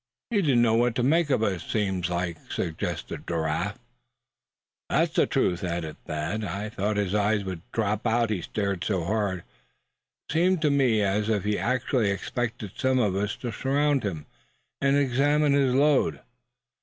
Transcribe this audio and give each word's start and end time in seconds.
"He 0.31 0.41
don't 0.41 0.63
know 0.63 0.73
what 0.73 0.95
to 0.95 1.03
make 1.03 1.29
of 1.29 1.43
us, 1.43 1.63
seems 1.63 2.09
like?" 2.09 2.39
suggested 2.51 3.27
Giraffe. 3.27 3.77
"That 4.89 5.09
is 5.09 5.11
the 5.13 5.27
truth," 5.27 5.63
added 5.63 5.95
Thad. 6.07 6.43
"I 6.43 6.69
thought 6.69 6.97
his 6.97 7.13
eyes 7.13 7.43
would 7.43 7.61
drop 7.71 8.07
out, 8.07 8.31
he 8.31 8.41
stared 8.41 8.83
so 8.83 9.03
hard. 9.03 9.43
Seemed 10.31 10.59
to 10.63 10.71
me 10.71 11.03
as 11.03 11.29
if 11.29 11.43
he 11.43 11.59
actually 11.59 12.09
expected 12.09 12.71
some 12.75 12.97
of 12.97 13.15
us 13.15 13.35
to 13.35 13.51
surround 13.51 14.01
him, 14.01 14.25
and 14.81 14.97
examine 14.97 15.53
his 15.53 15.75
load. 15.75 16.19